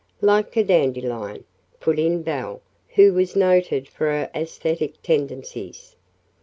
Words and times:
"Like 0.21 0.57
a 0.57 0.63
dandelion," 0.63 1.43
put 1.79 1.99
in 1.99 2.23
Belle, 2.23 2.61
who 2.95 3.13
was 3.13 3.35
noted 3.35 3.87
for 3.87 4.07
her 4.07 4.31
aesthetic 4.33 4.99
tendencies. 5.03 5.95